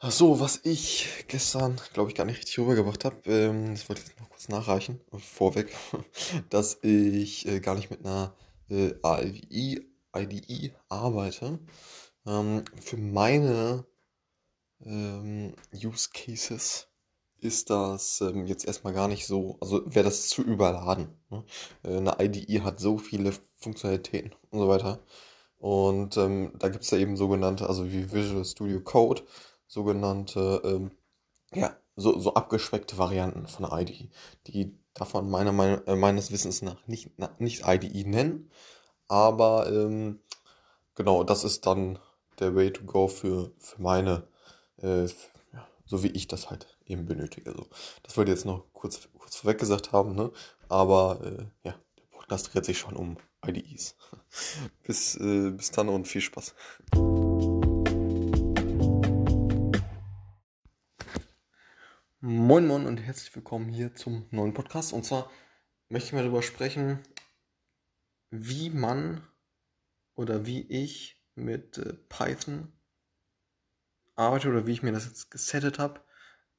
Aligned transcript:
Ach 0.00 0.12
so, 0.12 0.38
was 0.38 0.60
ich 0.62 1.08
gestern, 1.26 1.80
glaube 1.92 2.10
ich, 2.10 2.14
gar 2.14 2.24
nicht 2.24 2.38
richtig 2.38 2.58
rübergebracht 2.60 3.04
habe, 3.04 3.16
ähm, 3.26 3.74
das 3.74 3.88
wollte 3.88 4.02
ich 4.02 4.08
jetzt 4.08 4.20
noch 4.20 4.30
kurz 4.30 4.48
nachreichen, 4.48 5.00
vorweg, 5.18 5.74
dass 6.50 6.78
ich 6.82 7.48
äh, 7.48 7.58
gar 7.58 7.74
nicht 7.74 7.90
mit 7.90 8.06
einer 8.06 8.32
äh, 8.70 8.92
IDE, 9.02 9.84
IDE 10.16 10.72
arbeite. 10.88 11.58
Ähm, 12.26 12.64
für 12.80 12.96
meine 12.96 13.86
ähm, 14.84 15.54
Use 15.74 16.10
Cases 16.14 16.86
ist 17.40 17.70
das 17.70 18.20
ähm, 18.20 18.46
jetzt 18.46 18.66
erstmal 18.66 18.92
gar 18.92 19.08
nicht 19.08 19.26
so, 19.26 19.58
also 19.60 19.82
wäre 19.86 20.04
das 20.04 20.28
zu 20.28 20.42
überladen. 20.42 21.08
Ne? 21.30 21.44
Äh, 21.82 21.96
eine 21.96 22.16
IDE 22.20 22.62
hat 22.62 22.78
so 22.78 22.98
viele 22.98 23.32
Funktionalitäten 23.56 24.32
und 24.50 24.60
so 24.60 24.68
weiter. 24.68 25.00
Und 25.58 26.16
ähm, 26.16 26.52
da 26.56 26.68
gibt 26.68 26.84
es 26.84 26.90
ja 26.92 26.98
eben 26.98 27.16
sogenannte, 27.16 27.68
also 27.68 27.90
wie 27.90 28.12
Visual 28.12 28.44
Studio 28.44 28.80
Code, 28.80 29.22
sogenannte, 29.68 30.60
ähm, 30.64 30.90
ja, 31.54 31.76
so, 31.94 32.18
so 32.18 32.34
abgespeckte 32.34 32.98
Varianten 32.98 33.46
von 33.46 33.68
IDE. 33.70 34.10
Die 34.46 34.76
davon 34.94 35.30
meiner 35.30 35.52
Meinung, 35.52 35.86
äh, 35.86 35.94
meines 35.94 36.32
Wissens 36.32 36.62
nach 36.62 36.86
nicht, 36.86 37.12
nicht 37.38 37.62
IDE 37.66 38.04
nennen, 38.04 38.50
aber 39.06 39.70
ähm, 39.70 40.20
genau, 40.94 41.22
das 41.22 41.44
ist 41.44 41.66
dann 41.66 41.98
der 42.40 42.54
Way 42.54 42.72
to 42.72 42.84
go 42.84 43.08
für, 43.08 43.52
für 43.58 43.80
meine, 43.80 44.26
äh, 44.78 45.04
ja, 45.04 45.66
so 45.84 46.02
wie 46.02 46.08
ich 46.08 46.28
das 46.28 46.50
halt 46.50 46.78
eben 46.86 47.06
benötige. 47.06 47.50
Also, 47.50 47.66
das 48.02 48.16
wollte 48.16 48.30
ich 48.30 48.36
jetzt 48.36 48.46
noch 48.46 48.64
kurz, 48.72 49.08
kurz 49.18 49.36
vorweg 49.36 49.58
gesagt 49.58 49.92
haben, 49.92 50.14
ne? 50.14 50.30
aber 50.68 51.20
äh, 51.22 51.68
ja, 51.68 51.74
der 51.98 52.04
Podcast 52.10 52.52
dreht 52.52 52.64
sich 52.64 52.78
schon 52.78 52.96
um 52.96 53.16
IDEs. 53.46 53.96
bis, 54.84 55.16
äh, 55.16 55.50
bis 55.50 55.70
dann 55.70 55.88
und 55.88 56.06
viel 56.06 56.20
Spaß. 56.20 56.54
Moin 62.20 62.66
Moin 62.66 62.84
und 62.84 62.96
herzlich 62.96 63.32
willkommen 63.36 63.68
hier 63.68 63.94
zum 63.94 64.26
neuen 64.32 64.52
Podcast. 64.52 64.92
Und 64.92 65.04
zwar 65.04 65.30
möchte 65.88 66.08
ich 66.08 66.12
mal 66.14 66.22
darüber 66.24 66.42
sprechen, 66.42 66.98
wie 68.30 68.70
man 68.70 69.24
oder 70.16 70.44
wie 70.44 70.62
ich 70.62 71.24
mit 71.36 71.78
äh, 71.78 71.92
Python 72.08 72.72
arbeite 74.16 74.48
oder 74.48 74.66
wie 74.66 74.72
ich 74.72 74.82
mir 74.82 74.90
das 74.90 75.04
jetzt 75.04 75.30
gesettet 75.30 75.78
habe. 75.78 76.00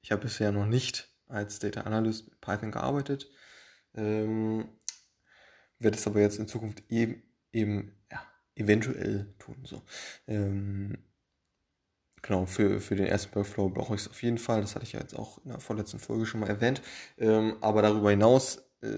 Ich 0.00 0.12
habe 0.12 0.22
bisher 0.22 0.52
noch 0.52 0.66
nicht 0.66 1.12
als 1.26 1.58
Data 1.58 1.80
Analyst 1.80 2.28
mit 2.28 2.40
Python 2.40 2.70
gearbeitet. 2.70 3.28
Ähm, 3.94 4.68
werde 5.80 5.98
es 5.98 6.06
aber 6.06 6.20
jetzt 6.20 6.38
in 6.38 6.46
Zukunft 6.46 6.84
eben, 6.88 7.24
eben 7.50 8.00
ja, 8.12 8.24
eventuell 8.54 9.34
tun. 9.40 9.56
So. 9.64 9.82
Ähm, 10.28 10.98
Genau, 12.28 12.44
für, 12.44 12.78
für 12.78 12.94
den 12.94 13.06
ersten 13.06 13.34
Workflow 13.34 13.70
brauche 13.70 13.94
ich 13.94 14.02
es 14.02 14.08
auf 14.08 14.22
jeden 14.22 14.36
Fall. 14.36 14.60
Das 14.60 14.74
hatte 14.74 14.84
ich 14.84 14.92
ja 14.92 15.00
jetzt 15.00 15.18
auch 15.18 15.42
in 15.44 15.50
der 15.50 15.60
vorletzten 15.60 15.98
Folge 15.98 16.26
schon 16.26 16.40
mal 16.40 16.50
erwähnt. 16.50 16.82
Ähm, 17.16 17.56
aber 17.62 17.80
darüber 17.80 18.10
hinaus 18.10 18.68
äh, 18.82 18.88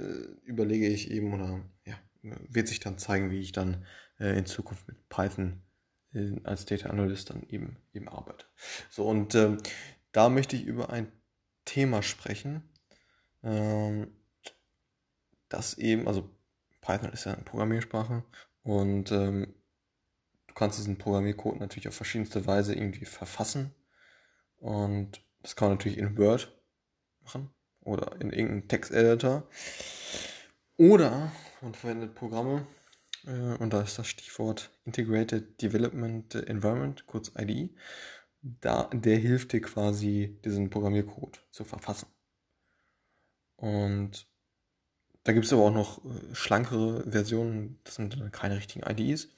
überlege 0.45 0.89
ich 0.89 1.13
eben 1.13 1.33
oder 1.33 1.61
ja, 1.85 1.95
wird 2.23 2.67
sich 2.67 2.81
dann 2.81 2.99
zeigen, 2.99 3.31
wie 3.31 3.39
ich 3.39 3.53
dann 3.53 3.87
äh, 4.19 4.37
in 4.37 4.47
Zukunft 4.47 4.89
mit 4.89 5.09
Python 5.09 5.63
äh, 6.13 6.41
als 6.43 6.67
Data 6.67 6.91
Analyst 6.91 7.31
dann 7.31 7.45
eben, 7.49 7.77
eben 7.93 8.09
arbeite. 8.09 8.47
So, 8.91 9.07
und 9.07 9.37
ähm, 9.37 9.59
da 10.11 10.29
möchte 10.29 10.57
ich 10.57 10.65
über 10.65 10.91
ein 10.91 11.13
Thema 11.65 12.03
sprechen, 12.03 12.69
ähm, 13.45 14.09
das 15.49 15.79
eben, 15.79 16.09
also 16.09 16.29
Python 16.81 17.13
ist 17.13 17.27
ja 17.27 17.35
eine 17.35 17.45
Programmiersprache 17.45 18.25
und 18.65 19.13
ähm, 19.13 19.55
kannst 20.61 20.79
diesen 20.79 20.99
Programmiercode 20.99 21.59
natürlich 21.59 21.89
auf 21.89 21.95
verschiedenste 21.95 22.47
Weise 22.47 22.75
irgendwie 22.75 23.07
verfassen. 23.07 23.75
Und 24.59 25.23
das 25.43 25.57
kann 25.57 25.69
man 25.69 25.79
natürlich 25.79 25.99
in 25.99 26.19
Word 26.19 26.55
machen 27.23 27.51
oder 27.81 28.21
in 28.21 28.31
irgendeinem 28.31 28.69
Texteditor. 28.69 29.49
Oder 30.77 31.33
man 31.63 31.75
verwendet 31.75 32.15
Programme, 32.15 32.67
äh, 33.25 33.57
und 33.57 33.73
da 33.73 33.81
ist 33.81 33.99
das 33.99 34.07
Stichwort 34.07 34.71
Integrated 34.85 35.61
Development 35.63 36.35
Environment, 36.35 37.07
kurz 37.07 37.33
IDE. 37.39 37.75
Da, 38.43 38.91
der 38.93 39.17
hilft 39.17 39.53
dir 39.53 39.63
quasi, 39.63 40.39
diesen 40.45 40.69
Programmiercode 40.69 41.43
zu 41.51 41.65
verfassen. 41.65 42.09
Und 43.57 44.27
da 45.25 45.33
gibt 45.33 45.47
es 45.47 45.53
aber 45.55 45.63
auch 45.63 45.75
noch 45.75 46.05
äh, 46.05 46.35
schlankere 46.35 47.11
Versionen, 47.11 47.81
das 47.85 47.95
sind 47.95 48.21
dann 48.21 48.31
keine 48.31 48.57
richtigen 48.57 48.85
IDEs. 48.87 49.31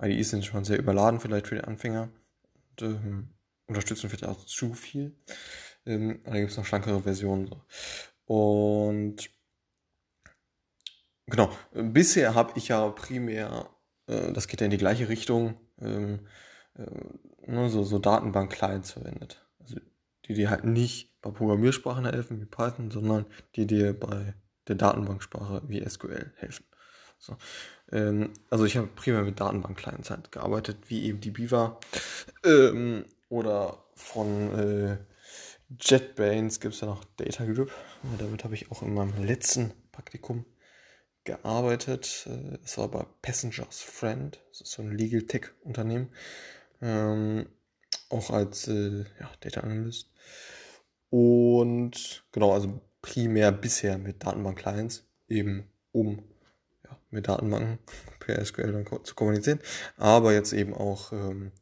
IDEs 0.00 0.30
sind 0.30 0.44
schon 0.44 0.64
sehr 0.64 0.78
überladen 0.78 1.20
vielleicht 1.20 1.46
für 1.46 1.54
den 1.54 1.64
Anfänger 1.64 2.10
und 2.70 2.82
ähm, 2.82 3.28
unterstützen 3.66 4.08
vielleicht 4.08 4.26
auch 4.26 4.44
zu 4.44 4.74
viel. 4.74 5.16
Ähm, 5.84 6.20
da 6.24 6.32
gibt 6.32 6.50
es 6.50 6.56
noch 6.56 6.66
schlankere 6.66 7.02
Versionen. 7.02 7.46
So. 7.46 7.62
Und 8.26 9.30
genau, 11.26 11.50
bisher 11.72 12.34
habe 12.34 12.52
ich 12.56 12.68
ja 12.68 12.88
primär, 12.90 13.70
äh, 14.06 14.32
das 14.32 14.48
geht 14.48 14.60
ja 14.60 14.66
in 14.66 14.70
die 14.70 14.78
gleiche 14.78 15.08
Richtung, 15.08 15.60
ähm, 15.80 16.26
äh, 16.74 17.50
ne, 17.50 17.68
so, 17.70 17.84
so 17.84 17.98
Datenbank-Clients 17.98 18.92
verwendet. 18.92 19.46
Also 19.60 19.76
die 20.26 20.34
dir 20.34 20.50
halt 20.50 20.64
nicht 20.64 21.20
bei 21.22 21.30
Programmiersprachen 21.30 22.04
helfen 22.04 22.40
wie 22.40 22.46
Python, 22.46 22.90
sondern 22.90 23.26
die 23.54 23.66
dir 23.66 23.98
bei 23.98 24.34
der 24.68 24.74
Datenbanksprache 24.74 25.62
wie 25.68 25.88
SQL 25.88 26.32
helfen. 26.36 26.66
So. 27.18 27.36
Ähm, 27.92 28.32
also 28.50 28.64
ich 28.64 28.76
habe 28.76 28.88
primär 28.88 29.22
mit 29.22 29.40
Datenbank-Clients 29.40 30.12
gearbeitet, 30.30 30.78
wie 30.88 31.04
eben 31.04 31.20
die 31.20 31.30
Beaver. 31.30 31.78
Ähm, 32.44 33.04
oder 33.28 33.84
von 33.94 34.52
äh, 34.58 34.98
JetBrains 35.80 36.60
gibt 36.60 36.74
es 36.74 36.80
ja 36.80 36.86
noch 36.86 37.04
Data 37.16 37.44
Group. 37.44 37.72
Damit 38.18 38.44
habe 38.44 38.54
ich 38.54 38.70
auch 38.70 38.82
in 38.82 38.94
meinem 38.94 39.24
letzten 39.24 39.72
Praktikum 39.92 40.44
gearbeitet. 41.24 42.26
Äh, 42.26 42.58
das 42.58 42.78
war 42.78 42.88
bei 42.88 43.04
Passengers 43.22 43.80
Friend. 43.80 44.40
Das 44.50 44.62
ist 44.62 44.72
so 44.72 44.82
ein 44.82 44.92
Legal 44.92 45.22
Tech 45.22 45.48
Unternehmen. 45.64 46.10
Ähm, 46.80 47.48
auch 48.08 48.30
als 48.30 48.68
äh, 48.68 49.04
ja, 49.20 49.30
Data 49.40 49.60
Analyst. 49.60 50.10
Und 51.10 52.24
genau, 52.32 52.52
also 52.52 52.80
primär 53.02 53.52
bisher 53.52 53.98
mit 53.98 54.24
Datenbank-Clients, 54.24 55.04
eben 55.28 55.70
um 55.92 56.22
mit 57.10 57.28
Datenbanken 57.28 57.78
per 58.20 58.44
SQL 58.44 58.72
dann 58.72 59.04
zu 59.04 59.14
kommunizieren, 59.14 59.60
aber 59.96 60.32
jetzt 60.32 60.52
eben 60.52 60.74
auch 60.74 61.12
ähm, 61.12 61.52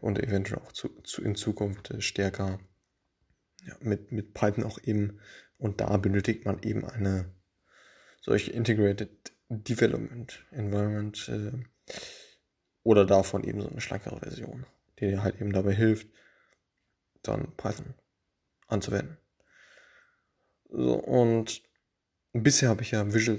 und 0.00 0.18
eventuell 0.18 0.60
auch 0.60 0.72
zu, 0.72 0.88
zu 1.02 1.22
in 1.22 1.34
Zukunft 1.34 1.90
äh, 1.90 2.00
stärker 2.00 2.58
ja, 3.64 3.76
mit, 3.80 4.12
mit 4.12 4.34
Python 4.34 4.64
auch 4.64 4.78
eben 4.82 5.20
und 5.58 5.80
da 5.80 5.96
benötigt 5.96 6.44
man 6.44 6.62
eben 6.62 6.84
eine 6.84 7.32
solche 8.20 8.50
Integrated 8.52 9.32
Development 9.48 10.44
Environment 10.50 11.28
äh, 11.28 11.52
oder 12.82 13.06
davon 13.06 13.44
eben 13.44 13.60
so 13.60 13.68
eine 13.68 13.80
schlankere 13.80 14.18
Version, 14.18 14.66
die 14.98 15.08
dir 15.08 15.22
halt 15.22 15.40
eben 15.40 15.52
dabei 15.52 15.74
hilft, 15.74 16.08
dann 17.22 17.52
Python 17.56 17.94
anzuwenden. 18.68 19.16
So, 20.68 20.94
und 20.94 21.62
bisher 22.32 22.68
habe 22.68 22.82
ich 22.82 22.90
ja 22.90 23.12
Visual 23.12 23.38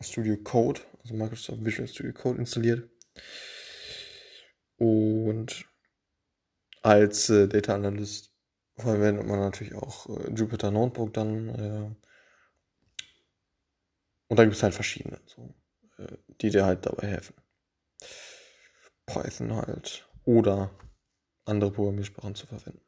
Studio 0.00 0.36
Code, 0.36 0.80
also 1.02 1.14
Microsoft 1.14 1.64
Visual 1.64 1.88
Studio 1.88 2.12
Code 2.12 2.38
installiert. 2.38 2.90
Und 4.76 5.66
als 6.82 7.30
äh, 7.30 7.48
Data 7.48 7.74
Analyst 7.74 8.30
verwendet 8.76 9.26
man 9.26 9.40
natürlich 9.40 9.74
auch 9.74 10.06
äh, 10.08 10.30
Jupyter 10.32 10.70
Notebook 10.70 11.14
dann. 11.14 11.48
Äh, 11.48 11.94
und 14.28 14.38
da 14.38 14.44
gibt 14.44 14.56
es 14.56 14.62
halt 14.62 14.74
verschiedene, 14.74 15.20
so, 15.24 15.54
äh, 15.98 16.16
die 16.40 16.50
dir 16.50 16.66
halt 16.66 16.84
dabei 16.84 17.08
helfen. 17.08 17.34
Python 19.06 19.54
halt 19.54 20.08
oder 20.24 20.70
andere 21.44 21.70
Programmiersprachen 21.70 22.34
zu 22.34 22.46
verwenden. 22.46 22.80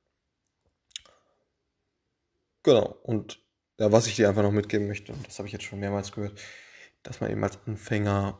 Genau, 2.65 2.99
und 3.03 3.41
ja, 3.79 3.91
was 3.93 4.09
ich 4.09 4.17
dir 4.17 4.29
einfach 4.29 4.43
noch 4.43 4.51
mitgeben 4.51 4.89
möchte, 4.89 5.13
und 5.13 5.27
das 5.27 5.39
habe 5.39 5.47
ich 5.47 5.53
jetzt 5.53 5.65
schon 5.65 5.79
mehrmals 5.79 6.13
gehört, 6.13 6.39
dass 7.03 7.21
man 7.21 7.31
eben 7.31 7.43
als 7.43 7.59
Anfänger 7.67 8.39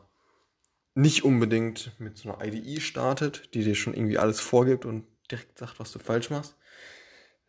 nicht 0.95 1.23
unbedingt 1.23 1.99
mit 1.99 2.17
so 2.17 2.31
einer 2.31 2.43
IDE 2.43 2.81
startet, 2.81 3.53
die 3.53 3.63
dir 3.63 3.75
schon 3.75 3.93
irgendwie 3.93 4.17
alles 4.17 4.39
vorgibt 4.39 4.85
und 4.85 5.05
direkt 5.31 5.57
sagt, 5.59 5.79
was 5.79 5.91
du 5.91 5.99
falsch 5.99 6.29
machst, 6.29 6.57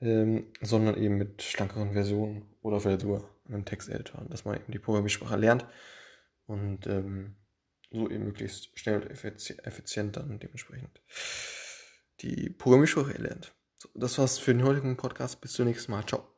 ähm, 0.00 0.52
sondern 0.60 0.96
eben 0.96 1.16
mit 1.16 1.42
schlankeren 1.42 1.92
Versionen 1.92 2.46
oder 2.62 2.80
vielleicht 2.80 3.00
sogar 3.00 3.24
einem 3.48 3.64
Texteditor, 3.64 4.24
dass 4.28 4.44
man 4.44 4.56
eben 4.56 4.72
die 4.72 4.78
Programmiersprache 4.78 5.36
lernt 5.36 5.66
und 6.46 6.86
ähm, 6.86 7.36
so 7.90 8.08
eben 8.08 8.24
möglichst 8.24 8.78
schnell 8.78 9.00
und 9.00 9.10
effizient 9.10 10.16
dann 10.16 10.38
dementsprechend 10.38 11.02
die 12.20 12.50
Programmiersprache 12.50 13.14
erlernt. 13.14 13.52
So, 13.76 13.88
das 13.94 14.18
war's 14.18 14.38
für 14.38 14.52
den 14.52 14.64
heutigen 14.64 14.96
Podcast. 14.96 15.40
Bis 15.40 15.54
zum 15.54 15.66
nächsten 15.66 15.90
Mal. 15.90 16.06
Ciao. 16.06 16.29